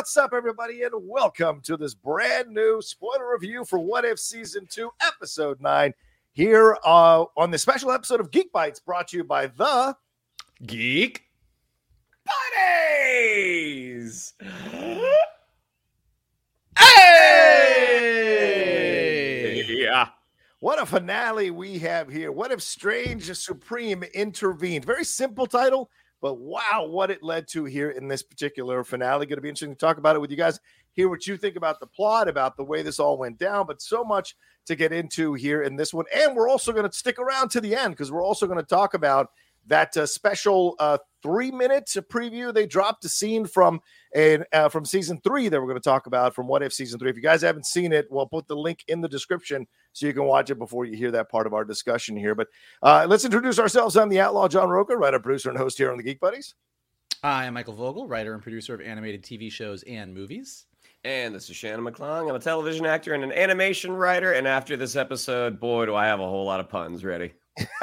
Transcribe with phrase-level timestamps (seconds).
[0.00, 4.66] What's up, everybody, and welcome to this brand new spoiler review for What If Season
[4.66, 5.92] 2, Episode 9,
[6.32, 9.94] here uh, on the special episode of Geek Bytes brought to you by the
[10.64, 11.24] Geek
[12.54, 14.32] Buddies.
[16.78, 17.26] Hey!
[19.68, 20.08] Yeah.
[20.60, 22.32] What a finale we have here.
[22.32, 24.86] What if Strange Supreme intervened?
[24.86, 29.26] Very simple title, but wow, what it led to here in this particular finale.
[29.26, 30.60] Going to be interesting to talk about it with you guys,
[30.92, 33.80] hear what you think about the plot, about the way this all went down, but
[33.80, 36.04] so much to get into here in this one.
[36.14, 38.64] And we're also going to stick around to the end because we're also going to
[38.64, 39.30] talk about
[39.66, 43.80] that uh, special uh, three minutes of preview they dropped a scene from
[44.14, 46.98] and uh, from season three that we're going to talk about from what if season
[46.98, 50.06] three if you guys haven't seen it we'll put the link in the description so
[50.06, 52.48] you can watch it before you hear that part of our discussion here but
[52.82, 55.96] uh, let's introduce ourselves i'm the outlaw john rocha writer producer and host here on
[55.96, 56.54] the geek buddies
[57.22, 60.64] I am Michael Vogel, writer and producer of animated TV shows and movies.
[61.04, 62.28] And this is Shannon McClung.
[62.28, 64.32] I'm a television actor and an animation writer.
[64.32, 67.32] And after this episode, boy, do I have a whole lot of puns ready.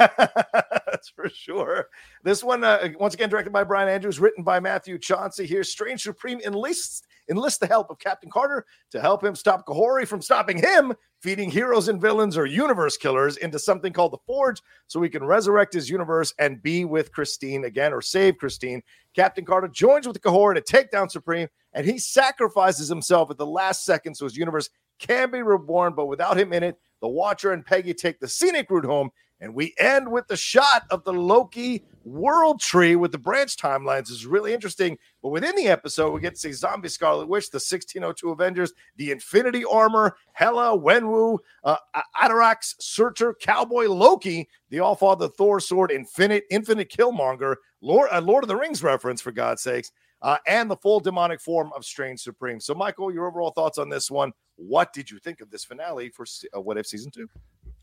[0.98, 1.86] That's for sure.
[2.24, 5.46] This one, uh, once again, directed by Brian Andrews, written by Matthew Chauncey.
[5.46, 10.08] Here, Strange Supreme enlists enlists the help of Captain Carter to help him stop Kahhori
[10.08, 14.60] from stopping him, feeding heroes and villains or universe killers into something called the Forge,
[14.88, 18.82] so he can resurrect his universe and be with Christine again or save Christine.
[19.14, 23.46] Captain Carter joins with Kahhori to take down Supreme, and he sacrifices himself at the
[23.46, 24.68] last second so his universe
[24.98, 25.92] can be reborn.
[25.94, 29.54] But without him in it, the Watcher and Peggy take the scenic route home and
[29.54, 34.26] we end with the shot of the Loki world tree with the branch timelines is
[34.26, 34.98] really interesting.
[35.22, 39.10] But within the episode, we get to see Zombie Scarlet Witch, the 1602 Avengers, the
[39.10, 41.76] Infinity Armor, Hela, Wenwu, uh,
[42.20, 48.44] Atarax, Surtur, Cowboy, Loki, the All Father Thor sword, Infinite, Infinite Killmonger, Lord, uh, Lord
[48.44, 52.20] of the Rings reference for God's sakes, uh, and the full demonic form of Strange
[52.20, 52.60] Supreme.
[52.60, 54.32] So, Michael, your overall thoughts on this one?
[54.56, 57.28] What did you think of this finale for uh, What If Season Two?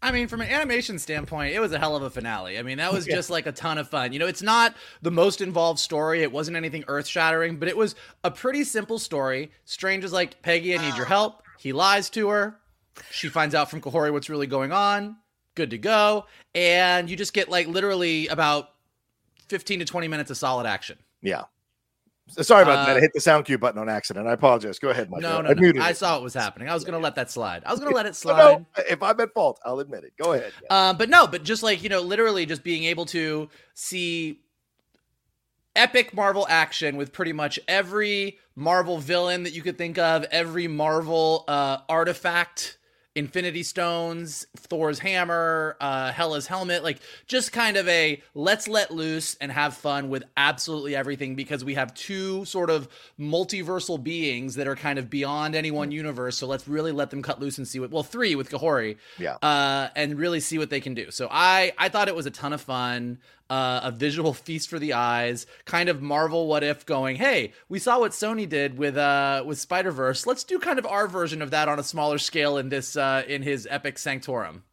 [0.02, 2.60] I mean, from an animation standpoint, it was a hell of a finale.
[2.60, 4.14] I mean, that was just like a ton of fun.
[4.14, 6.22] You know, it's not the most involved story.
[6.22, 9.52] It wasn't anything earth shattering, but it was a pretty simple story.
[9.66, 11.42] Strange is like, Peggy, I need your help.
[11.60, 12.58] He lies to her.
[13.12, 15.18] She finds out from Kahhori what's really going on.
[15.56, 16.26] Good to go.
[16.54, 18.70] And you just get like literally about
[19.48, 20.98] 15 to 20 minutes of solid action.
[21.22, 21.44] Yeah.
[22.28, 22.98] Sorry about Uh, that.
[22.98, 24.28] I hit the sound cue button on accident.
[24.28, 24.80] I apologize.
[24.80, 25.30] Go ahead, Michael.
[25.30, 25.82] No, no, I, no.
[25.82, 25.98] I it.
[25.98, 26.68] saw what was happening.
[26.70, 27.64] I was going to let that slide.
[27.66, 28.38] I was going to let it No, slide.
[28.78, 30.14] no, if I'm at fault, I'll admit it.
[30.22, 30.52] Go ahead.
[30.70, 34.40] Uh, but no, but just like you know, literally just being able to see
[35.76, 40.68] epic Marvel action with pretty much every Marvel villain that you could think of, every
[40.68, 42.78] Marvel uh, artifact,
[43.16, 49.36] Infinity Stones, Thor's hammer, uh, Hela's helmet, like just kind of a let's let loose
[49.40, 54.68] and have fun with absolutely everything because we have two sort of multiversal beings that
[54.68, 56.38] are kind of beyond any one universe.
[56.38, 57.90] So let's really let them cut loose and see what.
[57.90, 59.36] Well, three with Kahhori yeah.
[59.42, 61.10] uh, and really see what they can do.
[61.12, 63.20] So I I thought it was a ton of fun,
[63.50, 67.80] uh, a visual feast for the eyes, kind of Marvel what if going, hey, we
[67.80, 70.26] saw what Sony did with uh with Spider Verse.
[70.26, 73.24] Let's do kind of our version of that on a smaller scale in this uh,
[73.28, 74.64] in his epic Sanctorum.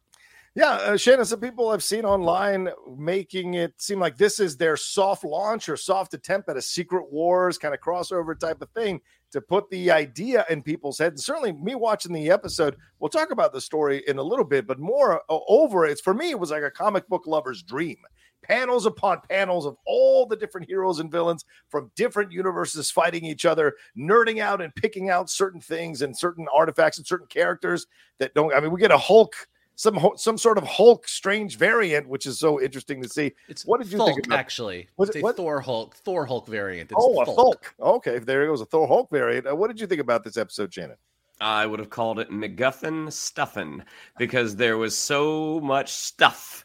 [0.55, 4.77] Yeah, uh, Shannon, some people I've seen online making it seem like this is their
[4.77, 9.01] soft launch or soft attempt at a Secret Wars kind of crossover type of thing
[9.31, 11.13] to put the idea in people's heads.
[11.13, 14.67] And certainly, me watching the episode, we'll talk about the story in a little bit,
[14.67, 17.97] but more uh, over it's for me, it was like a comic book lover's dream.
[18.43, 23.45] Panels upon panels of all the different heroes and villains from different universes fighting each
[23.45, 27.87] other, nerding out and picking out certain things and certain artifacts and certain characters
[28.19, 28.53] that don't.
[28.53, 29.35] I mean, we get a Hulk
[29.75, 33.33] some some sort of Hulk strange variant, which is so interesting to see.
[33.47, 34.87] It's What did you Thulk, think about- actually?
[34.97, 35.37] Was it's it- a what?
[35.37, 36.91] Thor Hulk, Thor Hulk variant.
[36.91, 37.73] It's oh, a Hulk.
[37.79, 39.47] Okay, there it goes a Thor Hulk variant.
[39.47, 40.97] Uh, what did you think about this episode, Shannon?
[41.41, 43.83] I would have called it MacGuffin Stuffin
[44.17, 46.63] because there was so much stuff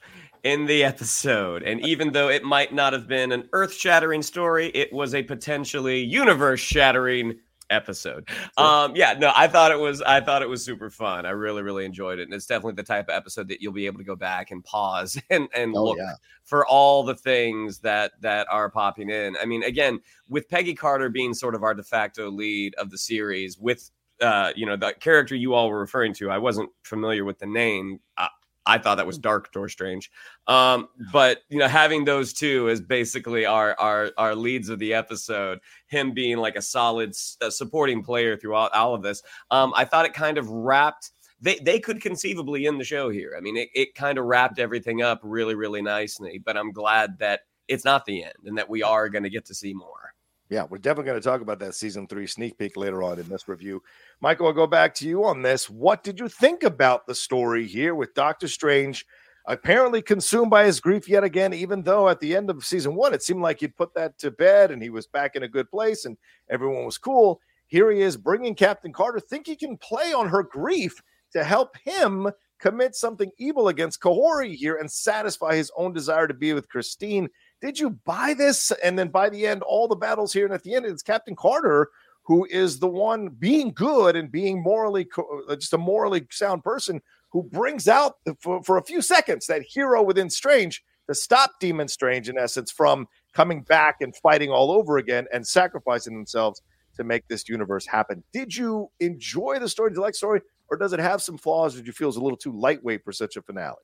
[0.49, 1.63] in the episode.
[1.63, 5.23] And even though it might not have been an earth shattering story, it was a
[5.23, 8.27] potentially universe shattering episode.
[8.57, 11.27] Um, yeah, no, I thought it was I thought it was super fun.
[11.27, 12.23] I really, really enjoyed it.
[12.23, 14.65] And it's definitely the type of episode that you'll be able to go back and
[14.65, 16.15] pause and, and Oh, look yeah.
[16.45, 19.37] for all the things that that are popping in.
[19.41, 20.01] I mean, again,
[20.31, 23.91] with Peggy Carter being sort of our de facto lead of the series, with
[24.23, 27.47] uh, you know, the character you all were referring to, I wasn't familiar with the
[27.47, 28.01] name.
[28.17, 28.29] I,
[28.69, 30.11] I thought that was Dark Door Strange.
[30.47, 34.93] Um, but you know, having those two as basically our our our leads of the
[34.93, 39.87] episode, him being like a solid uh, supporting player throughout all of this, um, I
[39.87, 41.11] thought it kind of wrapped.
[41.41, 43.35] They they could conceivably end the show here.
[43.37, 46.39] I mean, it, it kind of wrapped everything up really really nicely.
[46.45, 49.47] But I'm glad that it's not the end and that we are going to get
[49.47, 50.13] to see more.
[50.51, 53.29] Yeah, we're definitely going to talk about that season three sneak peek later on in
[53.29, 53.83] this review.
[54.21, 55.69] Michael, I'll go back to you on this.
[55.69, 59.05] What did you think about the story here with Doctor Strange
[59.47, 63.15] apparently consumed by his grief yet again, even though at the end of season one,
[63.15, 65.71] it seemed like he'd put that to bed and he was back in a good
[65.71, 66.17] place and
[66.51, 67.41] everyone was cool.
[67.67, 71.03] Here he is bringing Captain Carter, think he can play on her grief
[71.33, 72.29] to help him
[72.59, 77.29] commit something evil against Kahhori here and satisfy his own desire to be with Christine.
[77.61, 78.71] Did you buy this?
[78.85, 81.35] And then by the end, all the battles here, and at the end, it's Captain
[81.35, 81.89] Carter
[82.29, 85.09] who is the one being good and being morally
[85.49, 87.01] uh, just a morally sound person
[87.33, 91.89] who brings out for, for a few seconds that hero within Strange to stop Demon
[91.89, 96.61] Strange, in essence, from coming back and fighting all over again and sacrificing themselves
[96.99, 98.23] to make this universe happen.
[98.35, 99.89] Did you enjoy the story?
[99.89, 100.43] Did you like story?
[100.71, 101.77] Or does it have some flaws?
[101.77, 103.77] Did you feel it's a little too lightweight for such a finale?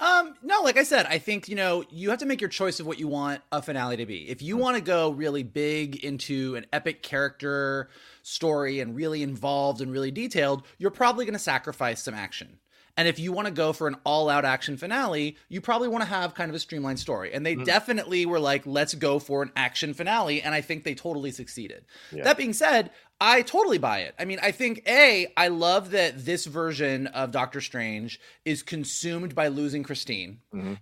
[0.00, 2.80] Um, no, like I said, I think, you know, you have to make your choice
[2.80, 4.28] of what you want a finale to be.
[4.28, 7.88] If you want to go really big into an epic character
[8.22, 12.58] story and really involved and really detailed, you're probably going to sacrifice some action.
[12.96, 16.02] And if you want to go for an all out action finale, you probably want
[16.02, 17.32] to have kind of a streamlined story.
[17.32, 20.42] And they definitely were like, let's go for an action finale.
[20.42, 21.86] And I think they totally succeeded.
[22.12, 22.22] Yeah.
[22.22, 22.90] That being said,
[23.26, 24.14] I totally buy it.
[24.18, 29.34] I mean, I think A, I love that this version of Doctor Strange is consumed
[29.34, 30.40] by losing Christine.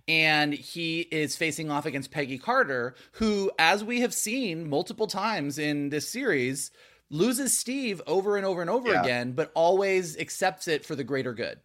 [0.09, 5.57] And he is facing off against Peggy Carter, who, as we have seen multiple times
[5.57, 6.71] in this series,
[7.09, 9.01] loses Steve over and over and over Yeah.
[9.03, 11.61] again, but always accepts it for the greater good.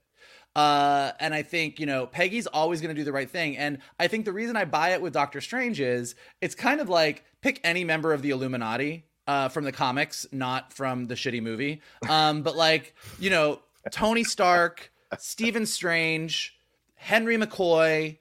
[0.54, 3.56] Uh, and I think, you know, Peggy's always going to do the right thing.
[3.56, 6.88] And I think the reason I buy it with Doctor Strange is it's kind of
[6.88, 11.42] like pick any member of the Illuminati uh, from the comics, not from the shitty
[11.42, 11.80] movie.
[12.08, 13.60] Um, but like, you know,
[13.92, 16.56] Tony Stark, Stephen Strange,
[16.96, 18.16] Henry McCoy,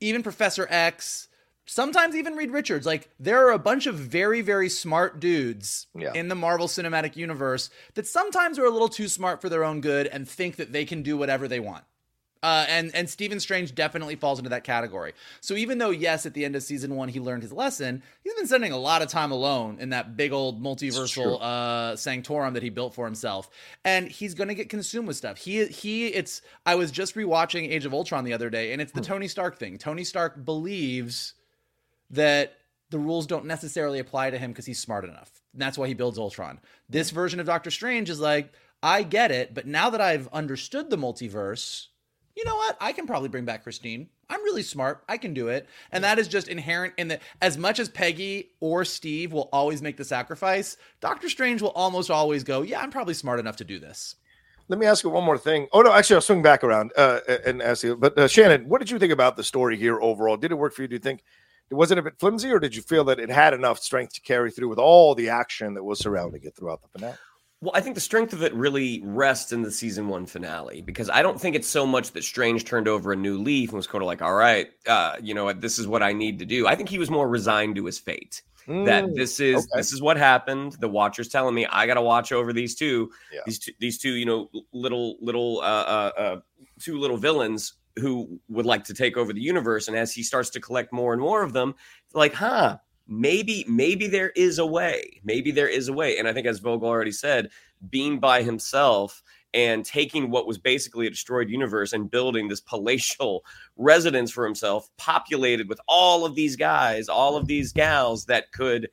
[0.00, 1.28] even Professor X,
[1.64, 2.84] sometimes even Reed Richards.
[2.86, 6.12] Like there are a bunch of very, very smart dudes Yeah.
[6.14, 9.80] in the Marvel Cinematic Universe that sometimes are a little too smart for their own
[9.80, 11.84] good and think that they can do whatever they want.
[12.42, 15.14] Uh, and and Stephen Strange definitely falls into that category.
[15.40, 18.34] So even though yes, at the end of season one he learned his lesson, he's
[18.34, 22.62] been spending a lot of time alone in that big old multiversal uh, sanctorum that
[22.62, 23.50] he built for himself,
[23.84, 25.38] and he's gonna get consumed with stuff.
[25.38, 26.08] He he.
[26.08, 29.28] It's I was just rewatching Age of Ultron the other day, and it's the Tony
[29.28, 29.78] Stark thing.
[29.78, 31.34] Tony Stark believes
[32.10, 32.56] that
[32.90, 35.42] the rules don't necessarily apply to him because he's smart enough.
[35.52, 36.60] And that's why he builds Ultron.
[36.88, 40.90] This version of Doctor Strange is like, I get it, but now that I've understood
[40.90, 41.86] the multiverse,
[42.36, 42.76] you know what?
[42.80, 44.08] I can probably bring back Christine.
[44.28, 45.02] I'm really smart.
[45.08, 45.66] I can do it.
[45.90, 49.80] And that is just inherent in the as much as Peggy or Steve will always
[49.80, 53.64] make the sacrifice, Doctor Strange will almost always go, Yeah, I'm probably smart enough to
[53.64, 54.16] do this.
[54.68, 55.68] Let me ask you one more thing.
[55.72, 57.96] Oh no, actually, I'll swing back around uh, and ask you.
[57.96, 60.36] But uh, Shannon, what did you think about the story here overall?
[60.36, 60.88] Did it work for you?
[60.88, 61.22] Do you think
[61.70, 64.14] it was it a bit flimsy, or did you feel that it had enough strength
[64.14, 67.16] to carry through with all the action that was surrounding it throughout the finale?
[67.62, 71.08] Well, I think the strength of it really rests in the season one finale because
[71.08, 73.86] I don't think it's so much that Strange turned over a new leaf and was
[73.86, 76.44] kind of like, all right, uh, you know what, this is what I need to
[76.44, 76.66] do.
[76.66, 78.42] I think he was more resigned to his fate.
[78.66, 79.78] That Mm, this is okay.
[79.78, 80.72] this is what happened.
[80.80, 83.40] The Watcher's telling me I got to watch over these two, Yeah.
[83.46, 86.40] these two, these two, you know, little little uh, uh, uh,
[86.80, 89.86] two little villains who would like to take over the universe.
[89.86, 91.76] And as he starts to collect more and more of them,
[92.12, 96.32] like, huh, maybe maybe there is a way maybe there is a way and i
[96.32, 97.48] think as vogel already said
[97.90, 99.22] being by himself
[99.54, 103.44] and taking what was basically a destroyed universe and building this palatial
[103.76, 108.88] residence for himself populated with all of these guys all of these gals that could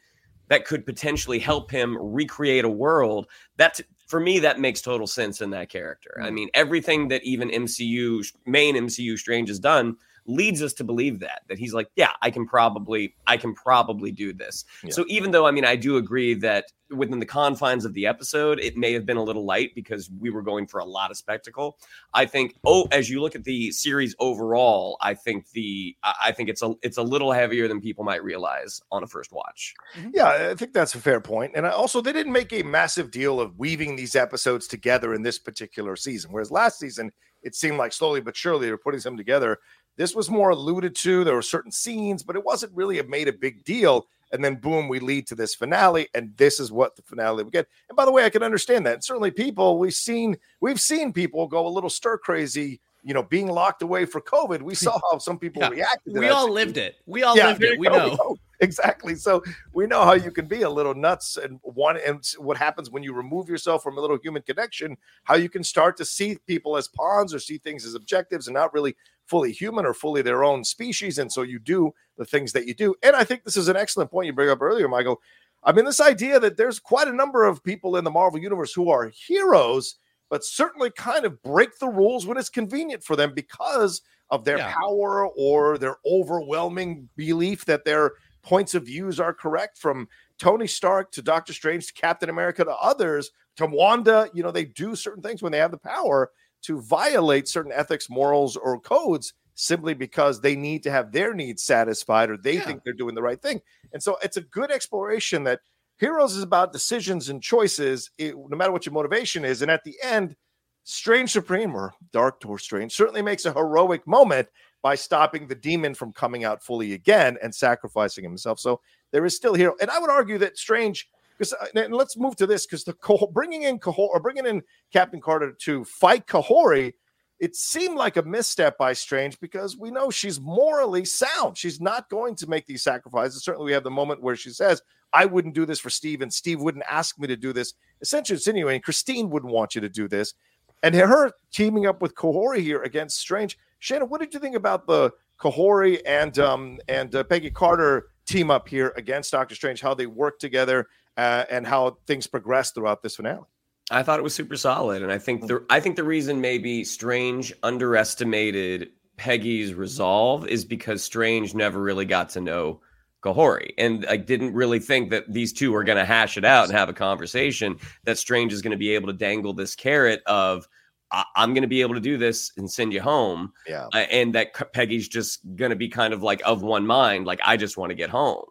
[0.50, 3.26] that could potentially help him recreate a world
[3.58, 6.34] that for me that makes total sense in that character i Mm.
[6.34, 11.42] mean everything that even mcu main mcu strange has done leads us to believe that
[11.48, 14.66] that he's like, yeah, I can probably I can probably do this.
[14.84, 14.92] Yeah.
[14.92, 18.60] So even though I mean I do agree that within the confines of the episode,
[18.60, 21.18] it may have been a little light because we were going for a lot of
[21.18, 21.78] spectacle.
[22.14, 26.32] I think oh, as you look at the series overall, I think the I I
[26.32, 29.74] think it's a it's a little heavier than people might realize on a first watch.
[29.98, 30.10] Mm-hmm.
[30.14, 31.54] Yeah, I think that's a fair point.
[31.56, 35.22] And I also, they didn't make a massive deal of weaving these episodes together in
[35.22, 36.32] this particular season.
[36.32, 37.12] Whereas last season,
[37.44, 39.60] it seemed like slowly but surely they were putting them together.
[39.98, 41.24] This was more alluded to.
[41.24, 44.08] There were certain scenes, but it wasn't really a, made a big deal.
[44.32, 47.52] And then, boom, we lead to this finale, and this is what the finale we
[47.52, 47.68] get.
[47.88, 48.96] And by the way, I can understand that.
[48.96, 52.82] And certainly, people we've seen we've seen people go a little stir crazy.
[53.04, 54.64] You know, being locked away for COVID.
[54.64, 55.70] We saw how some people Yeah.
[55.70, 56.14] reacted.
[56.16, 56.96] To We all lived it.
[57.06, 57.78] We all Yeah, lived it.
[57.78, 58.36] We know.
[58.64, 59.16] exactly.
[59.16, 59.44] So
[59.74, 63.04] we know how you can be a little nuts and one and what happens when
[63.04, 66.78] you remove yourself from a little human connection, how you can start to see people
[66.78, 70.44] as pawns or see things as objectives and not really fully human or fully their
[70.44, 71.18] own species.
[71.20, 72.96] And so you do the things that you do.
[73.04, 75.22] And I think this is an excellent point you bring up earlier, Michael.
[75.64, 78.74] I mean, this idea that there's quite a number of people in the Marvel universe
[78.74, 79.96] who are heroes,
[80.30, 84.58] but certainly kind of break the rules when it's convenient for them because of their
[84.58, 84.74] Yeah.
[84.74, 88.14] power or their overwhelming belief that their
[88.44, 90.08] points of views are correct from
[90.38, 94.66] Tony Stark to Doctor Strange to Captain America to others to Wanda, you know, they
[94.66, 96.32] do certain things when they have the power
[96.64, 101.62] to violate certain ethics, morals, or codes simply because they need to have their needs
[101.64, 102.62] satisfied or they Yeah.
[102.66, 103.62] think they're doing the right thing.
[103.94, 105.62] And so it's a good exploration that
[105.98, 109.62] Heroes is about decisions and choices, it- no matter what your motivation is.
[109.62, 110.36] And at the end,
[110.84, 114.50] Strange Supreme or Dark or Strange certainly makes a heroic moment
[114.84, 118.60] by stopping the demon from coming out fully again and sacrificing himself.
[118.60, 119.74] So there is still hero.
[119.82, 122.96] And I would argue that Strange, because uh, and let's move to this because the
[123.32, 124.62] bringing in Kahhori or bringing in
[124.92, 126.94] Captain Carter to fight Kahhori,
[127.40, 131.58] it seemed like a misstep by Strange because we know she's morally sound.
[131.58, 133.44] She's not going to make these sacrifices.
[133.44, 134.82] Certainly, we have the moment where she says,
[135.14, 137.74] I wouldn't do this for Steve, and Steve wouldn't ask me to do this.
[138.02, 140.34] Essentially, insinuating Christine wouldn't want you to do this.
[140.82, 143.58] And her teaming up with Kahhori here against Strange.
[143.84, 145.12] Shannon, what did you think about the
[145.42, 149.82] Kahhori and um and uh, Peggy Carter team up here against Doctor Strange?
[149.82, 150.88] How they worked together
[151.18, 153.44] uh, and how things progressed throughout this finale?
[153.92, 156.86] I thought it was super solid, and I think the I think the reason maybe
[156.86, 158.88] Strange underestimated
[159.18, 162.80] Peggy's resolve is because Strange never really got to know
[163.22, 166.70] Kahhori, and I didn't really think that these two were going to hash it out
[166.70, 167.76] and have a conversation.
[168.06, 170.70] That Strange is going to be able to dangle this carrot of
[171.14, 173.88] I- I'm going to be able to do this and send you home, Yeah.
[173.94, 177.40] uh, and that Peggy's just going to be kind of like of one mind, like
[177.46, 178.46] I just want to get home.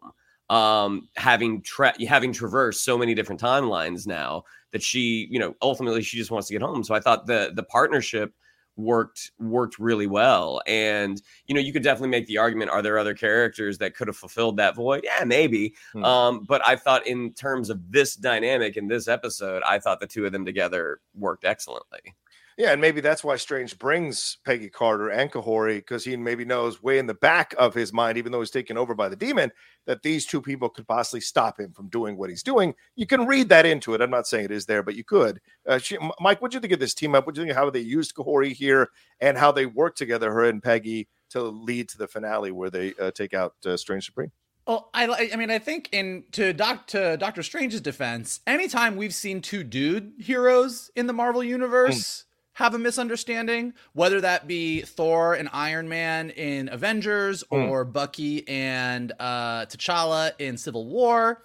[0.49, 6.03] Um, having tra- having traversed so many different timelines now that she, you know, ultimately
[6.03, 6.85] she just wants to get home.
[6.85, 8.33] So I thought the the partnership
[8.77, 12.99] worked worked really well, and you know, you could definitely make the argument: Are there
[12.99, 15.03] other characters that could have fulfilled that void?
[15.05, 15.75] Yeah, maybe.
[15.95, 16.05] Hmm.
[16.05, 20.07] Um, but I thought in terms of this dynamic in this episode, I thought the
[20.07, 22.15] two of them together worked excellently.
[22.59, 26.83] Yeah, and maybe that's why Strange brings Peggy Carter and Kahhori because he maybe knows
[26.83, 29.51] way in the back of his mind, even though he's taken over by the demon,
[29.87, 32.75] that these two people could possibly stop him from doing what he's doing.
[32.95, 34.01] You can read that into it.
[34.01, 35.41] I'm not saying it is there, but you could.
[35.67, 37.27] Uh, she, Mike, what do you think of this team up?
[37.27, 38.91] What do you think how they used Kahhori here
[39.21, 42.93] and how they work together, her and Peggy, to lead to the finale where they
[43.01, 44.31] uh, take out uh, Strange Supreme?
[44.67, 49.15] Well, I I mean I think in to doc to Doctor Strange's defense, anytime we've
[49.15, 55.35] seen two dude heroes in the Marvel universe have a misunderstanding, whether that be Thor
[55.35, 57.69] and Iron Man in Avengers Mm.
[57.71, 61.43] or Bucky and uh, T'Challa in Civil War,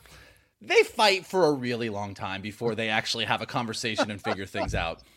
[0.61, 4.45] they fight for a really long time before they actually have a conversation and figure
[4.45, 5.01] things out.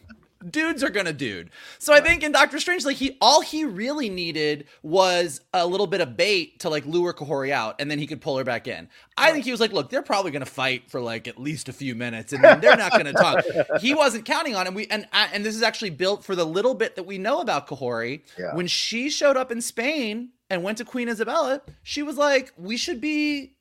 [0.49, 1.51] Dudes are gonna dude.
[1.79, 5.87] So I think in Doctor Strange, like he all he really needed was a little
[5.87, 8.67] bit of bait to like lure Kahhori out, and then he could pull her back
[8.67, 8.89] in.
[9.19, 11.75] I think he was like, look, they're probably gonna fight for like at least a
[11.75, 13.45] few minutes, and then they're not gonna talk.
[13.81, 14.73] he wasn't counting on it.
[14.73, 17.41] We and I- and this is actually built for the little bit that we know
[17.41, 18.23] about Kahhori.
[18.39, 18.55] Yeah.
[18.55, 22.77] When she showed up in Spain and went to Queen Isabella, she was like, we
[22.79, 23.57] should be,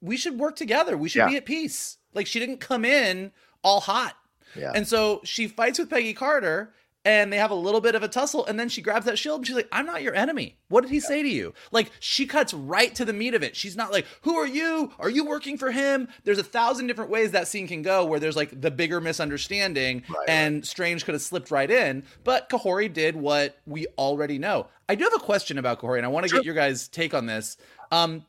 [0.00, 0.96] we should work together.
[0.96, 1.28] We should Yeah.
[1.28, 1.98] be at peace.
[2.14, 3.30] Like she didn't come in
[3.62, 4.16] all hot.
[4.54, 4.72] Yeah.
[4.74, 6.72] And so she fights with Peggy Carter
[7.04, 9.38] and they have a little bit of a tussle and then she grabs that shield
[9.38, 10.58] and she's like, I'm not your enemy.
[10.68, 11.54] What did he say to you?
[11.70, 13.54] Like she cuts right to the meat of it.
[13.54, 14.92] She's not like, Who are you?
[14.98, 16.08] Are you working for him?
[16.24, 20.02] There's a thousand different ways that scene can go where there's like the bigger misunderstanding
[20.08, 22.02] Right, and Strange could have slipped right in.
[22.24, 24.66] But Kahhori did what we already know.
[24.88, 26.40] I do have a question about Kahhori and I want to Sure.
[26.40, 27.56] get your guys' take on this.
[27.92, 28.24] Um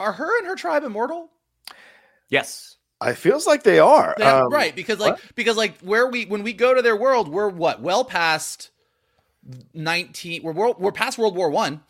[0.00, 1.30] are her and her tribe immortal?
[2.28, 2.76] Yes.
[3.00, 4.14] I feels like they are.
[4.18, 7.28] Yeah, Um, right, because like because like where we when we go to their world,
[7.28, 8.70] we're what well past
[9.74, 11.80] 19 we're world, we're past World War 1.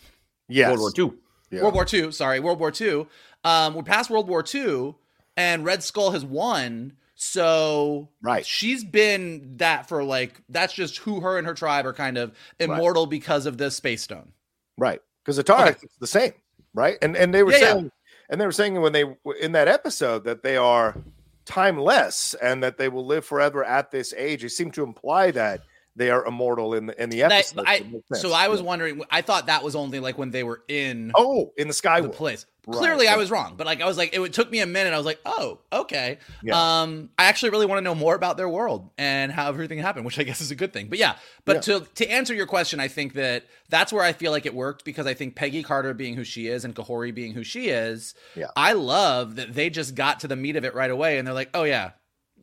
[0.48, 0.68] Yes.
[0.68, 1.18] World War Two.
[1.50, 1.62] Yeah.
[1.62, 2.12] World War Two.
[2.12, 3.06] sorry, World War Two.
[3.44, 4.96] Um, we're past World War Two,
[5.36, 6.92] and Red Skull has won.
[7.14, 8.46] So Right.
[8.46, 12.32] she's been that for like that's just who her and her tribe are kind of
[12.60, 14.32] immortal because of the space stone.
[14.76, 15.00] Right.
[15.24, 15.78] Because the Tarek Okay.
[15.82, 16.32] is the same,
[16.74, 16.96] right?
[17.02, 17.88] And and they were Yeah, yeah.
[18.28, 19.04] And they were saying when they
[19.40, 20.96] in that episode that they are
[21.44, 24.44] timeless and that they will live forever at this age.
[24.44, 25.62] It seemed to imply that
[25.98, 27.64] they are immortal in the in the episode.
[27.66, 28.66] I- so I was Yeah.
[28.66, 29.02] wondering.
[29.10, 32.08] I thought that was only like when they were in Oh, in the sky the
[32.08, 32.46] place.
[32.66, 34.92] Right, Clearly, I was wrong, but like I was like, it took me a minute.
[34.92, 36.18] I was like, oh, okay.
[36.42, 36.82] Yeah.
[36.82, 40.04] Um, I actually really want to know more about their world and how everything happened,
[40.04, 40.88] which I guess is a good thing.
[40.88, 44.32] But yeah, but to to answer your question, I think that that's where I feel
[44.32, 47.32] like it worked because I think Peggy Carter being who she is and Kahhori being
[47.32, 48.48] who she is, Yeah.
[48.54, 51.34] I love that they just got to the meat of it right away, and they're
[51.34, 51.92] like, oh yeah,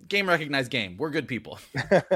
[0.08, 0.98] game recognized game.
[0.98, 1.60] We're good people.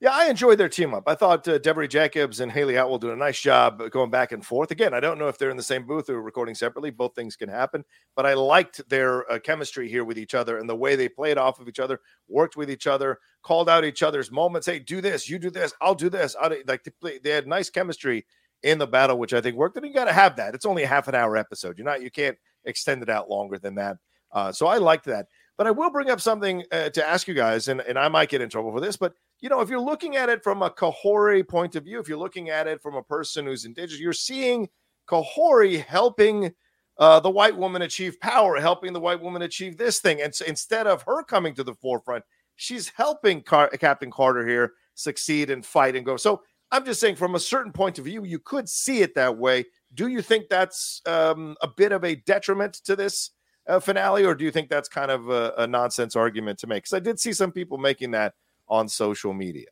[0.00, 1.04] yeah, I enjoyed their team up.
[1.06, 4.44] I thought uh, Devery Jacobs and Hayley Atwell did a nice job going back and
[4.44, 4.70] forth.
[4.70, 6.90] Again, I don't know if they're in the same booth or recording separately.
[6.90, 7.84] Both things can happen,
[8.14, 11.38] but I liked their uh, chemistry here with each other and the way they played
[11.38, 14.66] off of each other, worked with each other, called out each other's moments.
[14.66, 16.36] Hey, do this, you do this, I'll do this.
[16.40, 18.26] I'll do, like they, play, they had nice chemistry
[18.62, 19.76] in the battle, which I think worked.
[19.76, 20.54] And you got to have that.
[20.54, 21.78] It's only a half an hour episode.
[21.78, 23.96] You're not, you can't extend it out longer than that.
[24.32, 25.26] Uh, so I liked that.
[25.56, 28.28] But I will bring up something uh, to ask you guys, and, and I might
[28.28, 30.70] get in trouble for this, but you know, if you're looking at it from a
[30.70, 34.12] Kahhori point of view, if you're looking at it from a person who's indigenous, you're
[34.12, 34.68] seeing
[35.08, 36.52] Kahhori helping
[36.98, 40.22] uh, the white woman achieve power, helping the white woman achieve this thing.
[40.22, 42.24] And so instead of her coming to the forefront,
[42.56, 46.16] she's helping Car- Captain Carter here succeed and fight and go.
[46.16, 49.36] So I'm just saying, from a certain point of view, you could see it that
[49.36, 49.66] way.
[49.94, 53.30] Do you think that's um, a bit of a detriment to this
[53.68, 56.84] uh, finale, or do you think that's kind of a, a nonsense argument to make?
[56.84, 58.34] Because I did see some people making that
[58.68, 59.66] on social media.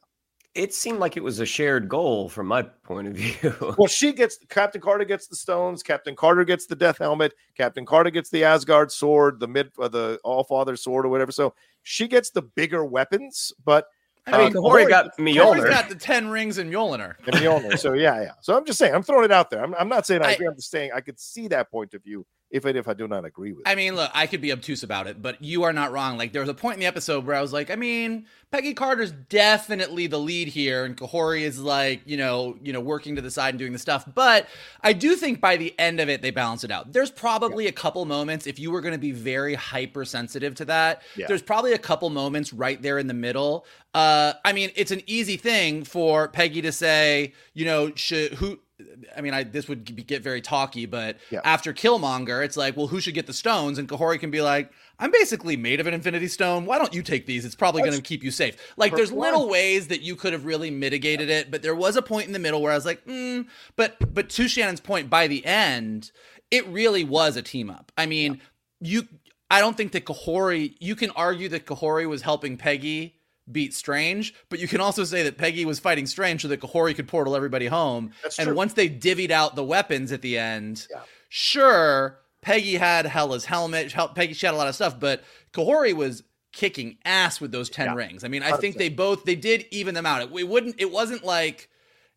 [0.55, 3.75] It seemed like it was a shared goal from my point of view.
[3.77, 5.83] Well, she gets Captain Carter gets the stones.
[5.83, 7.35] Captain Carter gets the death helmet.
[7.57, 11.33] Captain Carter gets the Asgard sword, the mid, uh, the All Father sword, or whatever.
[11.33, 13.87] So she gets the bigger weapons, but
[14.29, 15.69] I mean, uh, Corey got Kahhori's Mjolnir.
[15.71, 17.17] got the ten rings and Mjolnir.
[17.27, 17.77] and Mjolnir.
[17.79, 18.33] So yeah, yeah.
[18.41, 19.63] So I'm just saying, I'm throwing it out there.
[19.63, 20.47] I'm, I'm not saying I, I- agree.
[20.47, 22.25] I'm just saying I could see that point of view,
[22.55, 23.67] if it, if I do not agree with.
[23.67, 23.69] it.
[23.69, 26.17] I mean, look, I could be obtuse about it, but you are not wrong.
[26.17, 28.75] Like, there was a point in the episode where I was like, I mean, Peggy
[28.75, 33.23] Carter's definitely the lead here, and Kahhori is like, you know, you know, working to
[33.23, 34.05] the side and doing the stuff.
[34.15, 34.47] But
[34.85, 36.93] I do think by the end of it, they balance it out.
[36.93, 41.03] There's probably a couple moments if you were going to be very hypersensitive to that.
[41.17, 41.27] Yeah.
[41.27, 43.67] There's probably a couple moments right there in the middle.
[43.95, 48.61] Uh, I mean, it's an easy thing for Peggy to say, you know, should who.
[49.17, 51.41] I mean, I this would be, get very talky, but Yeah.
[51.45, 53.79] after Killmonger, it's like, well, who should get the stones?
[53.79, 56.67] And Kahhori can be like, I'm basically made of an Infinity Stone.
[56.67, 57.45] Why don't you take these?
[57.45, 58.57] It's probably going to keep you safe.
[58.77, 61.97] Like, there's one- little ways that you could have really mitigated it, but there was
[61.97, 63.47] a point in the middle where I was like, mm.
[63.77, 66.11] but but to Shannon's point, by the end,
[66.51, 67.93] it really was a team up.
[67.97, 68.41] I mean,
[68.81, 69.07] you,
[69.51, 70.75] I don't think that Kahhori.
[70.81, 73.14] You can argue that Kahhori was helping Peggy
[73.51, 76.95] beat Strange, but you can also say that Peggy was fighting Strange so that Kahhori
[76.95, 78.13] could portal everybody home.
[78.23, 78.57] That's and true.
[78.57, 81.01] once they divvied out the weapons at the end, Yeah.
[81.29, 83.93] sure, Peggy had Hela's helmet.
[83.93, 87.69] Hel- Peggy she had a lot of stuff, but Kahhori was kicking ass with those
[87.69, 87.95] 10 Yeah.
[87.95, 88.25] rings.
[88.25, 88.79] I mean, I think 100%.
[88.79, 90.23] they both they did even them out.
[90.23, 91.69] It, it wouldn't it wasn't like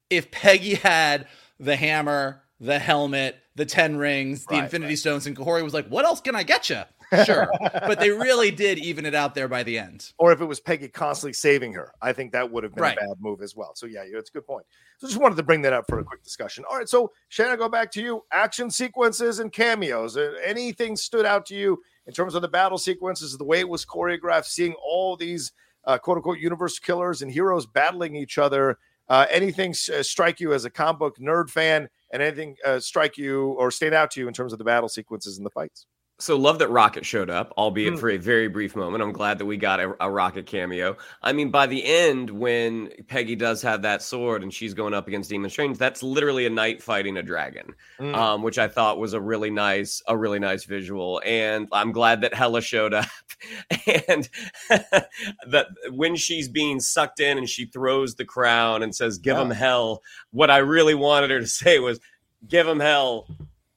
[0.09, 1.27] if Peggy had
[1.59, 4.99] the hammer, the helmet, the 10 rings, the Right, infinity right.
[4.99, 6.83] stones and Kahhori was like, "What else can I get you?"
[7.25, 7.47] Sure.
[7.61, 10.11] but they really did even it out there by the end.
[10.17, 12.97] or if it was Peggy constantly saving her, I think that would have been Right.
[12.97, 13.73] a bad move as well.
[13.75, 14.65] So yeah, it's a good point.
[14.99, 16.63] So just wanted to bring that up for a quick discussion.
[16.69, 18.23] All right, so Shannon, go back to you.
[18.31, 20.17] Action sequences and cameos.
[20.17, 23.69] Uh, Anything stood out to you in terms of the battle sequences, the way it
[23.69, 25.51] was choreographed, seeing all these
[25.85, 28.77] uh, quote unquote universe killers and heroes battling each other?
[29.09, 33.17] Uh, anything uh, strike you as a comic book nerd fan, and anything uh, strike
[33.17, 35.85] you or stand out to you in terms of the battle sequences and the fights?
[36.19, 37.99] So love that Rocket showed up, albeit Mm.
[37.99, 39.03] for a very brief moment.
[39.03, 40.97] I'm glad that we got a, a Rocket cameo.
[41.21, 45.08] I mean, by the end, when Peggy does have that sword and she's going up
[45.08, 48.15] against Demon Strange, that's literally a knight fighting a dragon, Mm.
[48.15, 51.21] um, which I thought was a really nice, a really nice visual.
[51.23, 53.06] And I'm glad that Hela showed up,
[54.08, 54.27] and
[54.69, 59.43] that when she's being sucked in and she throws the crown and says, "Give Yeah.
[59.43, 60.01] him hell,"
[60.32, 61.99] what I really wanted her to say was,
[62.47, 63.27] "Give him hell,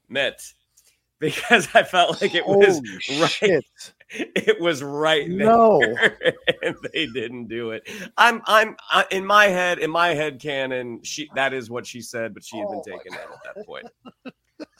[0.09, 0.41] Mitt."
[1.21, 2.81] Because I felt like it was
[3.21, 3.65] right shit.
[4.11, 5.81] it was right there, No.
[6.63, 7.89] and they didn't do it.
[8.17, 12.01] I'm, I'm, I, in my head, in my head canon, she that is what she
[12.01, 13.87] said, but she had been Oh my taken out at that point.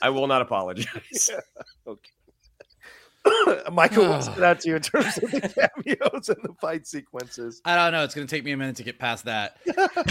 [0.01, 1.29] I will not apologize.
[1.87, 2.09] Okay.
[3.71, 7.61] Michael, what stood out to you in terms of the cameos and the fight sequences?
[7.65, 8.03] I don't know.
[8.03, 9.57] It's going to take me a minute to get past that.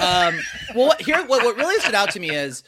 [0.01, 0.39] Um,
[0.75, 2.63] well, what, here, what, what really stood out to me is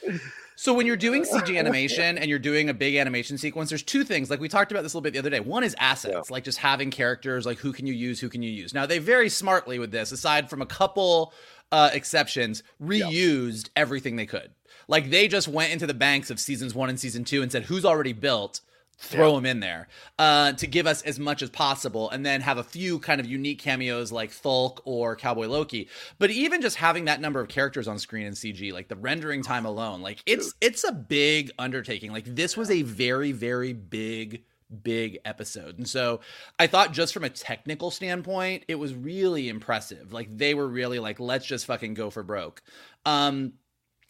[0.57, 4.05] so when you're doing CG animation and you're doing a big animation sequence, there's two
[4.05, 4.31] things.
[4.31, 5.41] Like we talked about this a little bit the other day.
[5.41, 6.33] One is assets, yeah.
[6.33, 8.75] like just having characters, like who can you use, who can you use.
[8.75, 11.33] Now they very smartly with this, aside from a couple
[11.71, 13.83] uh, exceptions, reused yeah.
[13.83, 14.51] everything they could.
[14.89, 17.65] Like they just went into the banks of seasons one and season two and said,
[17.65, 18.61] who's already built
[19.03, 19.37] throw yeah.
[19.37, 19.89] them in there
[20.19, 23.27] uh, to give us as much as possible and then have a few kind of
[23.27, 25.89] unique cameos like Thulk or Cowboy Loki.
[26.19, 29.43] But even just having that number of characters on screen in CG, like the rendering
[29.43, 32.13] time alone, like it's it's a big undertaking.
[32.13, 34.45] Like this was a very, very big
[34.83, 35.77] big episode.
[35.77, 36.21] And so
[36.59, 40.13] I thought just from a technical standpoint, it was really impressive.
[40.13, 42.63] Like they were really like, let's just fucking go for broke.
[43.05, 43.55] Um,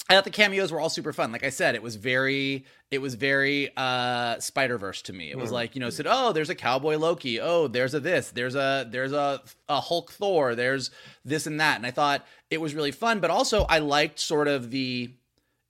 [0.09, 1.33] I thought the cameos were all super fun.
[1.33, 5.31] Like I said, it was very, it was very uh Spider Verse to me.
[5.31, 5.55] It was mm.
[5.55, 7.41] like you know, said, oh, there's a cowboy Loki.
[7.41, 8.31] Oh, there's a this.
[8.31, 10.55] There's a there's a a Hulk Thor.
[10.55, 10.91] There's
[11.25, 11.77] this and that.
[11.77, 13.21] And I thought it was really fun.
[13.21, 15.12] But also, I liked sort of the.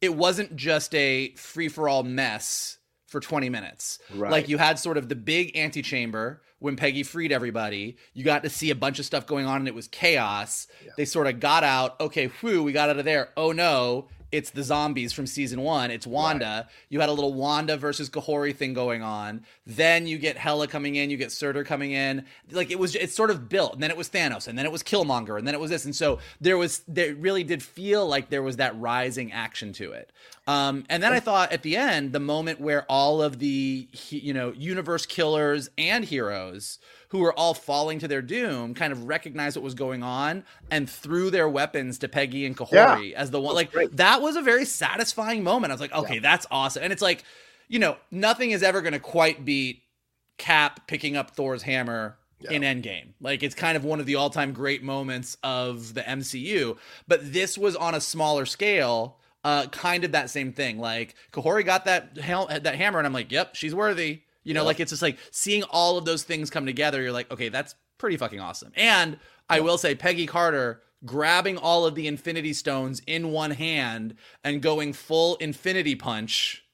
[0.00, 2.78] It wasn't just a free for all mess
[3.12, 4.00] for 20 minutes.
[4.12, 4.32] Right.
[4.32, 7.98] Like you had sort of the big antechamber when Peggy freed everybody.
[8.14, 10.66] You got to see a bunch of stuff going on and it was chaos.
[10.84, 10.92] Yeah.
[10.96, 12.00] They sort of got out.
[12.00, 13.28] Okay, whew, we got out of there.
[13.36, 15.90] Oh no, it's the zombies from season one.
[15.90, 16.64] It's Wanda.
[16.66, 16.74] Right.
[16.88, 19.44] You had a little Wanda versus Kahhori thing going on.
[19.66, 21.10] Then you get Hela coming in.
[21.10, 22.24] You get Surtur coming in.
[22.50, 23.74] Like it was, it's sort of built.
[23.74, 25.84] And then it was Thanos, and then it was Killmonger, and then it was this.
[25.84, 29.92] And so there was, there really did feel like there was that rising action to
[29.92, 30.10] it.
[30.46, 34.32] Um, and then I thought at the end, the moment where all of the, you
[34.34, 36.78] know, universe killers and heroes
[37.12, 40.88] who were all falling to their doom kind of recognized what was going on and
[40.88, 43.18] threw their weapons to Peggy and Kahhori yeah.
[43.18, 43.54] as the one.
[43.54, 43.94] Like great.
[43.98, 45.72] that was a very satisfying moment.
[45.72, 46.20] I was like, okay, yeah.
[46.20, 46.82] that's awesome.
[46.82, 47.24] And it's like,
[47.68, 49.82] you know, nothing is ever going to quite beat
[50.38, 52.52] Cap picking up Thor's hammer yeah.
[52.52, 53.08] in Endgame.
[53.20, 56.78] Like it's kind of one of the all-time great moments of the MCU.
[57.06, 59.18] But this was on a smaller scale.
[59.44, 60.78] Uh, kind of that same thing.
[60.78, 64.22] Like Kahhori got that hel- that hammer, and I'm like, yep, she's worthy.
[64.44, 64.66] You know, yep.
[64.66, 67.02] like it's just like seeing all of those things come together.
[67.02, 68.72] You're like, okay, that's pretty fucking awesome.
[68.76, 74.14] And I will say, Peggy Carter grabbing all of the Infinity Stones in one hand
[74.44, 76.64] and going full Infinity Punch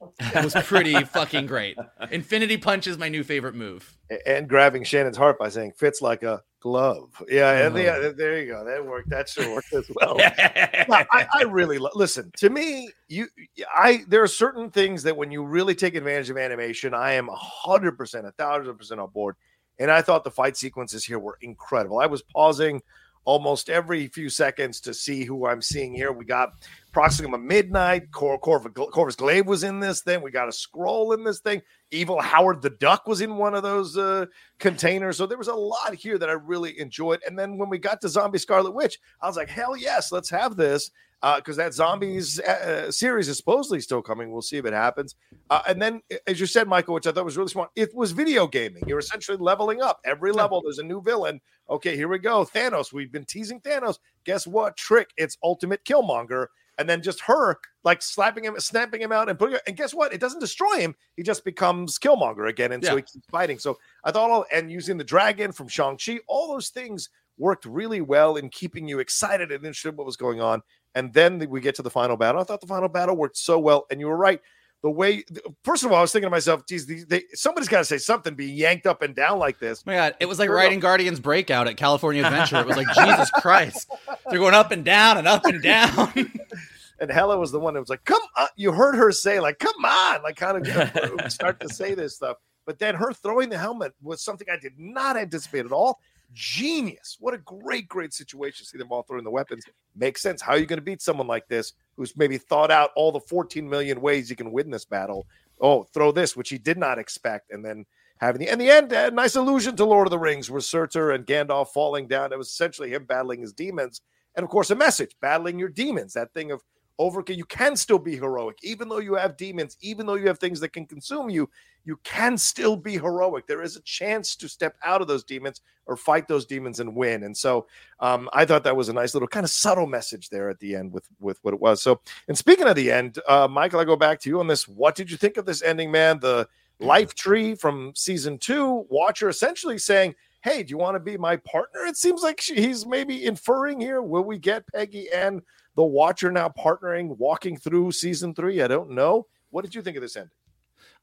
[0.43, 1.77] was pretty fucking great.
[2.11, 3.97] Infinity Punch is my new favorite move.
[4.27, 7.23] And grabbing Shannon's heart by saying, fits like a glove.
[7.29, 8.13] Yeah, and yeah, uh-huh.
[8.17, 8.65] there you go.
[8.65, 9.11] That worked.
[9.11, 10.17] That sure worked as well.
[10.21, 12.91] I, I, really lo- listen to me.
[13.09, 13.29] You,
[13.75, 17.29] I there are certain things that when you really take advantage of animation, I am
[17.33, 19.37] hundred percent, a thousand percent on board.
[19.79, 22.01] And I thought the fight sequences here were incredible.
[22.01, 22.83] I was pausing
[23.29, 26.13] almost every few seconds to see who I'm seeing here.
[26.13, 30.23] We got Proxima Midnight, Cor- Cor- Corvus Glaive was in this thing.
[30.23, 31.61] We got a Skrull in this thing.
[31.91, 34.25] Evil Howard the Duck was in one of those uh,
[34.59, 35.19] containers.
[35.19, 37.21] So there was a lot here that I really enjoyed.
[37.27, 40.31] And then when we got to Zombie Scarlet Witch, I was like, hell yes, let's
[40.31, 44.31] have this because uh, that zombies uh, uh, series is supposedly still coming.
[44.31, 45.17] We'll see if it happens.
[45.51, 48.13] Uh, and then, as you said, Michael, which I thought was really smart, it was
[48.13, 48.85] video gaming.
[48.87, 50.01] You're essentially leveling up.
[50.05, 51.41] Every level, there's a new villain.
[51.69, 52.45] Okay, here we go.
[52.45, 52.93] Thanos.
[52.93, 53.99] We've been teasing Thanos.
[54.25, 54.77] Guess what?
[54.77, 55.11] Trick.
[55.17, 56.47] It's ultimate Killmonger.
[56.79, 59.59] And then just her like slapping him, snapping him out, and putting.
[59.67, 60.13] And guess what?
[60.13, 60.95] It doesn't destroy him.
[61.17, 62.91] He just becomes Killmonger again, and yeah.
[62.91, 63.59] so he keeps fighting.
[63.59, 67.65] So I thought all and using the dragon from Shang Chi, all those things worked
[67.65, 70.63] really well in keeping you excited and interested in what was going on.
[70.95, 72.41] And then we get to the final battle.
[72.41, 73.87] I thought the final battle worked so well.
[73.91, 74.41] And you were right.
[74.83, 75.25] The way,
[75.65, 77.99] first of all, I was thinking to myself, geez, they, they, somebody's got to say
[77.99, 79.83] something, be yanked up and down like this.
[79.85, 82.59] Oh my God, it was like riding Guardians Breakout at California Adventure.
[82.59, 83.91] It was like, Jesus Christ.
[84.31, 86.13] They're going up and down and up and down.
[87.01, 88.47] and Hela was the one that was like, come on.
[88.55, 92.37] You heard her say, like, come on, like, kind of start to say this stuff.
[92.65, 95.99] But then her throwing the helmet was something I did not anticipate at all
[96.33, 97.17] genius.
[97.21, 98.67] What a great, great situation.
[98.67, 99.65] See them all throwing the weapons.
[99.97, 100.43] Makes sense.
[100.43, 103.21] How are you going to beat someone like this who's maybe thought out all the
[103.21, 105.27] 14 million ways you can win this battle?
[105.61, 107.51] Oh, throw this, which he did not expect.
[107.51, 107.85] And then
[108.19, 111.13] having the, in the end, a nice allusion to Lord of the Rings where Surtur
[111.13, 112.33] and Gandalf falling down.
[112.33, 114.01] It was essentially him battling his demons.
[114.37, 116.63] And of course, a message battling your demons, that thing of
[116.99, 118.59] over you can still be heroic.
[118.63, 121.49] Even though you have demons even though you have things that can consume you
[121.85, 123.47] you can still be heroic.
[123.47, 126.95] There is a chance to step out of those demons or fight those demons and
[126.95, 127.23] win.
[127.23, 127.67] And so
[128.01, 130.75] um, i thought that was a nice little kind of subtle message there at the
[130.75, 131.81] end with with what it was.
[131.81, 134.67] So and speaking of the end uh, michael i go back to you on this.
[134.67, 136.19] What did you think of this ending man?
[136.21, 136.49] The
[136.81, 141.37] life tree from season two watcher essentially saying hey do you want to be my
[141.37, 141.81] partner?
[141.87, 145.43] It seems like she, he's maybe inferring here will we get peggy and
[145.79, 148.61] the Watcher now partnering, walking through season three?
[148.61, 149.29] I don't know.
[149.51, 150.33] What did you think of this ending?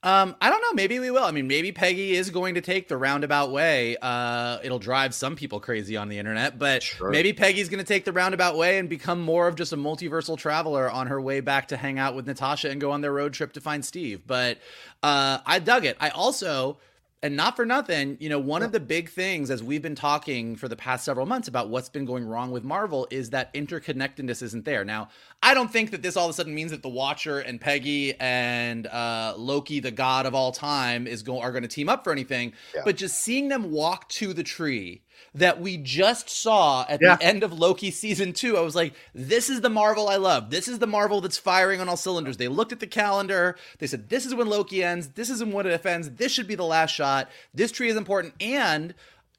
[0.03, 0.73] Um, I don't know.
[0.73, 1.23] Maybe we will.
[1.23, 3.95] I mean, maybe Peggy is going to take the roundabout way.
[4.01, 7.09] Uh, it'll drive some people crazy on the internet, but Sure.
[7.09, 10.37] maybe Peggy's going to take the roundabout way and become more of just a multiversal
[10.37, 13.31] traveler on her way back to hang out with Natasha and go on their road
[13.33, 14.27] trip to find Steve.
[14.27, 14.57] But
[15.01, 15.95] uh, I dug it.
[16.01, 16.77] I also
[17.25, 20.55] and not for nothing, you know, one of the big things as we've been talking
[20.55, 24.43] for the past several months about what's been going wrong with Marvel is that interconnectedness
[24.43, 24.85] isn't there.
[24.85, 25.09] Now,
[25.41, 28.13] I don't think that this all of a sudden means that the Watcher and Peggy
[28.19, 32.03] and uh, Loki, the god of all time, is going are going to team up
[32.03, 32.53] for anything.
[32.75, 32.81] Yeah.
[32.85, 35.01] But just seeing them walk to the tree
[35.33, 37.15] that we just saw at Yeah.
[37.15, 40.49] the end of Loki season two, I was like, this is the Marvel I love.
[40.49, 42.37] This is the Marvel that's firing on all cylinders.
[42.37, 43.57] They looked at the calendar.
[43.79, 45.09] They said, this is when Loki ends.
[45.09, 46.11] This is when it ends.
[46.11, 47.29] This should be the last shot.
[47.53, 48.33] This tree is important.
[48.39, 48.93] And,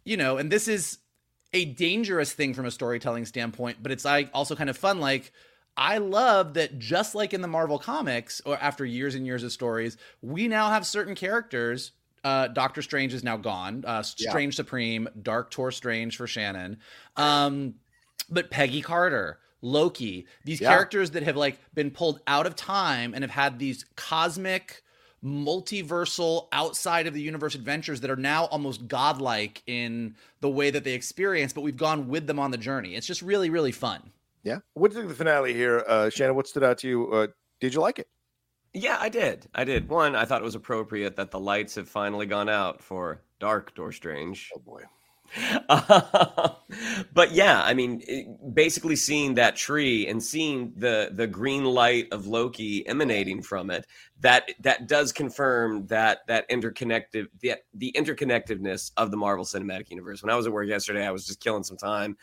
[0.04, 0.98] you know, and this is
[1.52, 5.00] a dangerous thing from a storytelling standpoint, but it's like also kind of fun.
[5.00, 5.32] Like,
[5.76, 9.52] I love that just like in the Marvel comics, or after years and years of
[9.52, 11.92] stories, we now have certain characters.
[12.26, 13.84] Uh, Doctor Strange is now gone.
[13.86, 14.30] Uh, Yeah.
[14.30, 16.78] Strange Supreme, Dark Tour Strange for Shannon.
[17.16, 17.74] Um,
[18.28, 20.70] but Peggy Carter, Loki, these Yeah.
[20.70, 24.82] characters that have like been pulled out of time and have had these cosmic
[25.24, 30.84] multiversal outside of the universe adventures that are now almost godlike in the way that
[30.84, 34.00] they experience but we've gone with them on the journey it's just really really fun
[34.44, 34.58] Yeah.
[34.74, 36.36] What do you think of the finale here, uh, Shannon?
[36.36, 37.12] What stood out to you?
[37.12, 37.26] Uh,
[37.60, 38.06] did you like it?
[38.76, 39.46] Yeah, I did.
[39.54, 39.88] I did.
[39.88, 43.74] One, I thought it was appropriate that the lights have finally gone out for Dark
[43.74, 44.50] Door Strange.
[44.54, 44.82] Oh boy.
[47.14, 52.08] but yeah, I mean, it- basically seeing that tree and seeing the the green light
[52.12, 53.86] of Loki emanating from it,
[54.20, 60.22] that that does confirm that that interconnected the the interconnectedness of the Marvel Cinematic Universe.
[60.22, 62.16] When I was at work yesterday, I was just killing some time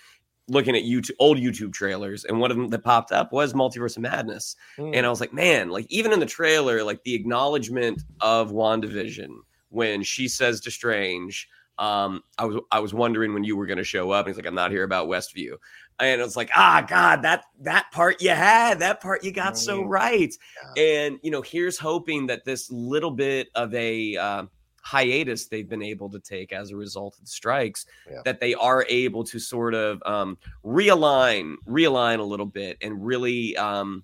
[0.47, 3.95] looking at YouTube old YouTube trailers, and one of them that popped up was Multiverse
[3.95, 4.55] of Madness.
[4.77, 4.95] Mm.
[4.95, 9.29] And I was like, man, like even in the trailer, like the acknowledgement of WandaVision
[9.69, 11.47] when she says to Strange,
[11.79, 14.25] um, I was I was wondering when you were gonna show up.
[14.25, 15.55] And he's like, I'm not here about Westview.
[15.99, 19.83] And it's like, ah, God, that that part you had, that part you got so
[19.83, 20.33] right.
[20.77, 24.45] And you know, here's hoping that this little bit of a uh,
[24.83, 28.21] hiatus they've been able to take as a result of the strikes, Yeah.
[28.25, 33.57] that they are able to sort of um, realign, realign a little bit, and really,
[33.57, 34.03] um,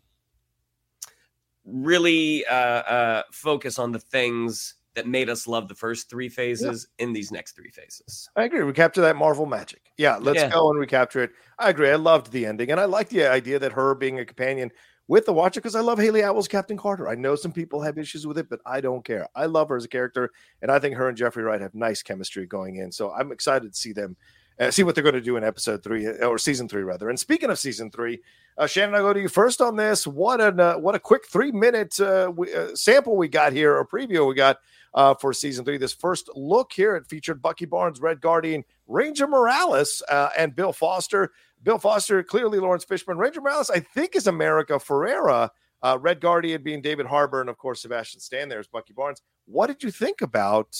[1.65, 6.88] really uh, uh, focus on the things that made us love the first three phases
[6.98, 8.28] in these next three phases.
[8.36, 8.62] I agree.
[8.62, 9.92] Recapture that Marvel magic.
[9.98, 10.50] Yeah, let's Yeah.
[10.50, 11.32] go and recapture it.
[11.60, 11.89] I agree.
[11.92, 14.72] I loved the ending, and I like the idea that her being a companion
[15.10, 17.10] with the Watcher because I love Hayley Atwell's Captain Carter.
[17.10, 19.28] I know some people have issues with it, but I don't care.
[19.36, 22.04] I love her as a character, and I think her and Jeffrey Wright have nice
[22.04, 22.91] chemistry going in.
[22.91, 24.15] So I'm excited to see them.
[24.60, 27.10] Uh, see what they're going to do in episode three uh, or season three rather.
[27.10, 28.19] And speaking of season three,
[28.58, 30.06] uh, Shannon, I go to you first on this.
[30.06, 33.76] What an uh, what a quick three minute uh, we, uh, sample we got here,
[33.76, 34.60] or preview we got
[34.93, 35.78] uh, for season three.
[35.78, 40.74] This first look here, it featured Bucky Barnes, Red Guardian, Ranger Morales, uh, and Bill
[40.74, 41.32] Foster.
[41.63, 43.17] Bill Foster, clearly Laurence Fishburne.
[43.17, 45.50] Ranger Morales, I think, is America Ferrera.
[45.82, 48.50] Uh, Red Guardian being David Harbour, and of course Sebastian Stan.
[48.50, 49.22] There's Bucky Barnes.
[49.45, 50.78] What did you think about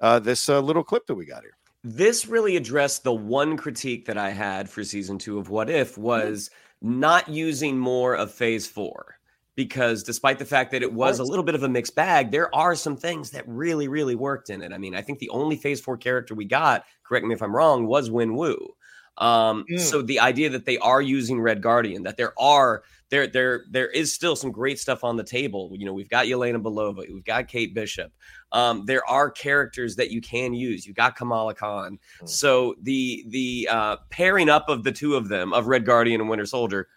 [0.00, 1.56] uh, this uh, little clip that we got here?
[1.84, 5.98] This really addressed the one critique that I had for season two of What If
[5.98, 9.18] was not using more of phase four.
[9.54, 12.52] Because despite the fact that it was a little bit of a mixed bag, there
[12.54, 14.72] are some things that really, really worked in it.
[14.72, 17.54] I mean, I think the only phase four character we got, correct me if I'm
[17.54, 18.56] wrong, was Wenwu.
[19.18, 19.78] Um, Mm.
[19.78, 23.88] so the idea that they are using Red Guardian, that there are there there there
[23.88, 25.70] is still some great stuff on the table.
[25.76, 28.10] You know, we've got Yelena Belova, we've got Kate Bishop.
[28.52, 30.86] Um, there are characters that you can use.
[30.86, 31.98] You've got Kamala Khan.
[32.22, 32.28] Mm.
[32.28, 36.30] So the the uh, pairing up of the two of them, of Red Guardian and
[36.30, 36.88] Winter Soldier,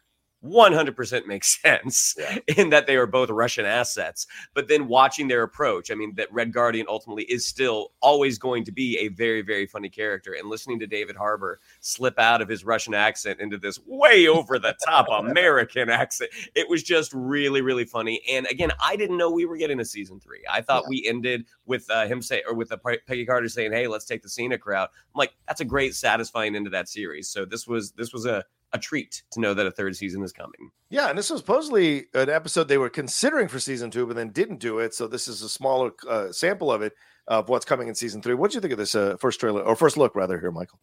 [0.46, 2.38] 100% makes sense Yeah.
[2.58, 4.28] in that they are both Russian assets.
[4.54, 8.64] But then watching their approach, I mean, that Red Guardian ultimately is still always going
[8.66, 10.34] to be a very, very funny character.
[10.34, 14.60] And listening to David Harbour slip out of his Russian accent into this way over
[14.60, 18.22] the top American accent, it was just really, really funny.
[18.30, 20.44] And again, I didn't know we were getting a season three.
[20.50, 20.90] I thought Yeah.
[20.90, 24.22] we ended with uh, him say, or with the Peggy Carter saying, "Hey, let's take
[24.22, 27.28] the scenic route." I'm like, that's a great, satisfying end to that series.
[27.28, 28.44] So this was this was a
[28.76, 30.70] a treat to know that a third season is coming.
[30.90, 34.30] Yeah, and this was supposedly an episode they were considering for season two, but then
[34.30, 34.94] didn't do it.
[34.94, 36.94] So this is a smaller uh, sample of it
[37.28, 38.36] of what's coming in season three.
[38.36, 40.80] What do you think of this uh, first trailer or first look rather here, Michael?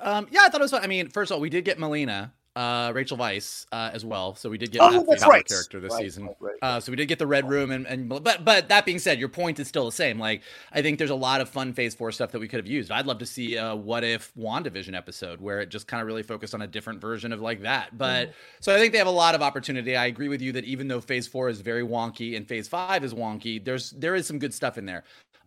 [0.00, 0.82] Um, yeah, I thought it was fun.
[0.82, 2.34] I mean, first of all, we did get Melina.
[2.56, 4.34] Uh, Rachel Weisz uh, as well.
[4.34, 5.46] So we did get Oh, that that's right.
[5.46, 6.26] character this Right, season.
[6.26, 6.54] right, right.
[6.62, 9.18] Uh, so we did get the Red Room, and, and but but that being said,
[9.18, 10.18] your point is still the same.
[10.18, 12.66] Like I think there's a lot of fun Phase Four stuff that we could have
[12.66, 12.90] used.
[12.90, 16.22] I'd love to see a What If Wandavision episode where it just kind of really
[16.22, 17.96] focused on a different version of like that.
[17.96, 18.32] But Mm-hmm.
[18.60, 19.96] so I think they have a lot of opportunity.
[19.96, 23.04] I agree with you that even though Phase Four is very wonky and Phase Five
[23.04, 25.04] is wonky, there's there is some good stuff in there.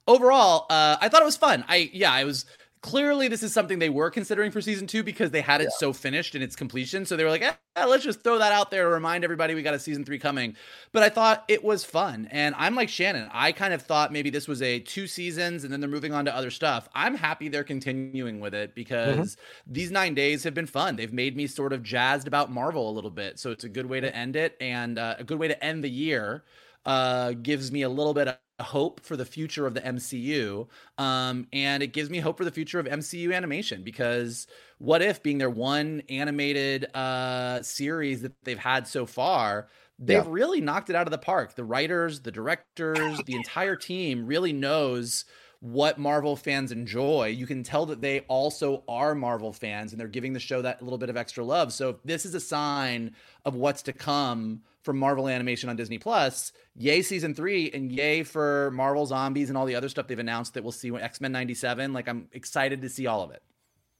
[0.08, 1.64] Overall, uh, I thought it was fun.
[1.68, 2.46] I yeah, I was
[2.86, 5.92] clearly this is something they were considering for season two because they had it so
[5.92, 7.04] finished in its completion.
[7.04, 9.64] So they were like, eh, let's just throw that out there to remind everybody we
[9.64, 10.56] got a season three coming.
[10.92, 12.28] But I thought it was fun.
[12.30, 13.28] And I'm like Shannon.
[13.34, 16.26] I kind of thought maybe this was a two seasons and then they're moving on
[16.26, 16.88] to other stuff.
[16.94, 20.96] I'm happy they're continuing with it because these nine days have been fun.
[20.96, 23.40] They've made me sort of jazzed about Marvel a little bit.
[23.40, 25.84] So it's a good way to end it and uh, a good way to end
[25.84, 26.44] the year.
[26.86, 30.68] Uh, gives me a little bit of hope for the future of the MCU.
[30.98, 35.22] Um, and it gives me hope for the future of MCU animation because what if
[35.24, 39.68] being their one animated uh, series that they've had so far,
[40.00, 40.26] they've Yeah.
[40.26, 41.56] really knocked it out of the park.
[41.56, 45.26] The writers, the directors, the entire team really knows
[45.62, 47.28] what Marvel fans enjoy.
[47.28, 50.82] You can tell that they also are Marvel fans and they're giving the show that
[50.82, 51.74] little bit of extra love.
[51.74, 53.16] So if this is a sign
[53.46, 58.24] of what's to come from Marvel animation on Disney Plus, yay season 3 and yay
[58.24, 61.32] for Marvel Zombies and all the other stuff they've announced that we'll see when X-Men
[61.32, 61.92] 97.
[61.92, 63.42] Like I'm excited to see all of it.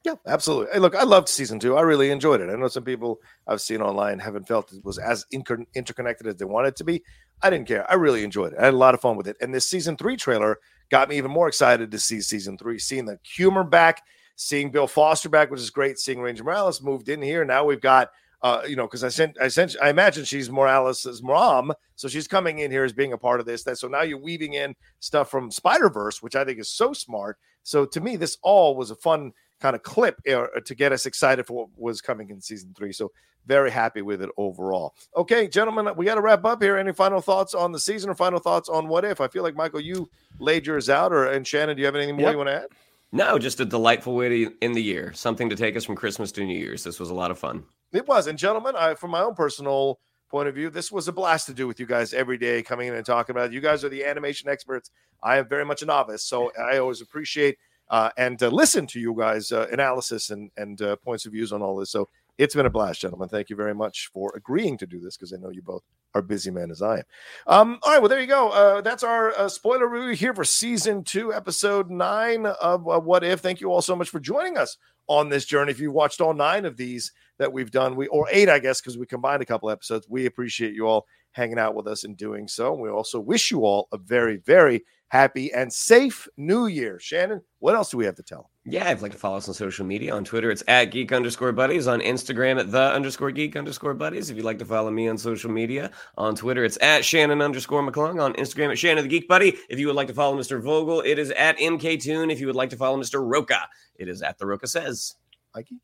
[0.06, 0.72] Yeah, absolutely.
[0.72, 1.76] Hey, look, I loved season two.
[1.76, 2.52] I really enjoyed it.
[2.52, 6.36] I know some people I've seen online haven't felt it was as inter- interconnected as
[6.36, 7.02] they wanted to be.
[7.42, 7.90] I didn't care.
[7.90, 8.60] I really enjoyed it.
[8.60, 9.36] I had a lot of fun with it.
[9.42, 10.60] And this season three trailer
[10.92, 14.04] got me even more excited to see season three, seeing the humor back,
[14.36, 15.98] seeing Bill Foster back, which is great.
[15.98, 17.44] Seeing Ranger Morales moved in here.
[17.44, 21.22] Now we've got, uh, you know, because I sent, I sent, I imagine she's Morales'
[21.24, 23.64] mom, so she's coming in here as being a part of this.
[23.64, 26.94] That so now you're weaving in stuff from Spider Verse, which I think is so
[26.94, 27.38] smart.
[27.64, 31.06] So to me, this all was a fun kind of clip uh, to get us
[31.06, 32.92] excited for what was coming in season three.
[32.92, 33.12] So
[33.48, 34.96] very happy with it overall.
[35.16, 36.78] Okay, gentlemen, we got to wrap up here.
[36.78, 39.22] Any final thoughts on the season or final thoughts on what if?
[39.22, 42.16] I feel like Michael, you laid yours out, or and Shannon, do you have anything
[42.16, 42.32] more Yep.
[42.32, 42.68] you want to add?
[43.12, 45.14] No, just a delightful way to end the year.
[45.14, 46.84] Something to take us from Christmas to New Year's.
[46.84, 47.64] This was a lot of fun.
[47.94, 51.14] It was, and gentlemen, I, from my own personal point of view, this was a
[51.14, 53.54] blast to do with you guys every day, coming in and talking about it.
[53.54, 54.92] You guys are the animation experts.
[55.24, 57.58] I am very much a novice, so I always appreciate
[57.90, 61.52] uh, and uh, listen to you guys' uh, analysis and and uh, points of views
[61.52, 61.92] on all this.
[61.92, 63.30] So it's been a blast, gentlemen.
[63.30, 66.22] Thank you very much for agreeing to do this because I know you both are
[66.22, 67.04] busy men as I am.
[67.48, 68.50] Um, all right, well there you go.
[68.50, 73.24] Uh, that's our uh, spoiler review here for season two, episode nine of uh, What
[73.24, 73.40] If.
[73.40, 75.72] Thank you all so much for joining us on this journey.
[75.72, 78.82] If you watched all nine of these that we've done, we or eight, I guess,
[78.82, 80.08] because we combined a couple episodes.
[80.10, 82.74] We appreciate you all hanging out with us and doing so.
[82.74, 87.00] We also wish you all a very, very happy and safe new year.
[87.00, 88.50] Shannon, what else do we have to tell?
[88.68, 91.12] Yeah, if you'd like to follow us on social media, on Twitter, it's at geek
[91.12, 91.88] underscore buddies.
[91.88, 94.30] On Instagram, at the underscore geek underscore buddies.
[94.30, 97.84] If you'd like to follow me on social media, on Twitter, it's at Shannon underscore
[97.88, 98.20] McClung.
[98.20, 99.56] On Instagram, at Shannon the Geek Buddy.
[99.70, 100.62] If you would like to follow Mr.
[100.62, 102.32] Vogel, it is at MKToon.
[102.32, 103.22] If you would like to follow Mr.
[103.24, 105.16] Rocha, it is at the Rocha Says.
[105.54, 105.80] Mikey?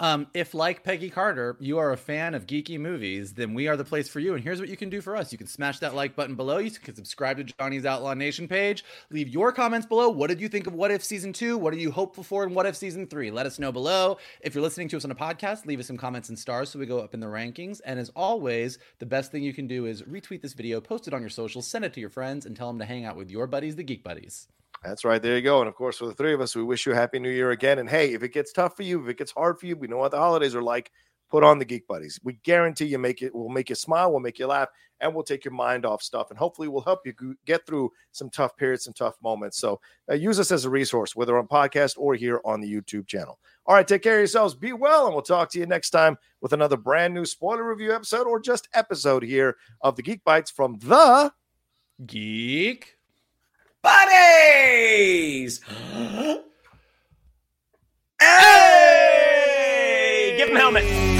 [0.00, 3.76] Um, if like Peggy Carter, you are a fan of geeky movies, then we are
[3.76, 4.34] the place for you.
[4.34, 6.56] And here's what you can do for us: you can smash that like button below.
[6.56, 8.82] You can subscribe to Johnny's Outlaw Nation page.
[9.10, 10.08] Leave your comments below.
[10.08, 11.58] What did you think of What If season two?
[11.58, 13.30] What are you hopeful for in What If season three?
[13.30, 14.16] Let us know below.
[14.40, 16.78] If you're listening to us on a podcast, leave us some comments and stars so
[16.78, 17.82] we go up in the rankings.
[17.84, 21.14] And as always, the best thing you can do is retweet this video, post it
[21.14, 23.30] on your socials, send it to your friends, and tell them to hang out with
[23.30, 24.48] your buddies, the Geek Buddies.
[24.82, 25.20] That's right.
[25.20, 25.60] There you go.
[25.60, 27.50] And of course, for the three of us, we wish you a happy new year
[27.50, 27.78] again.
[27.78, 29.88] And hey, if it gets tough for you, if it gets hard for you, we
[29.88, 30.90] know what the holidays are like.
[31.30, 32.18] Put on the Geek Buddies.
[32.24, 33.32] We guarantee you make it.
[33.32, 34.10] We'll make you smile.
[34.10, 34.68] We'll make you laugh,
[35.00, 36.30] and we'll take your mind off stuff.
[36.30, 37.14] And hopefully, we'll help you
[37.46, 39.58] get through some tough periods, some tough moments.
[39.58, 43.06] So uh, use us as a resource, whether on podcast or here on the YouTube
[43.06, 43.38] channel.
[43.66, 44.56] All right, take care of yourselves.
[44.56, 47.94] Be well, and we'll talk to you next time with another brand new spoiler review
[47.94, 51.32] episode or just episode here of the Geek Bytes from the.
[52.06, 52.96] Geek.
[53.82, 55.60] Buddies!
[58.20, 60.34] hey!
[60.36, 61.19] Give him helmet.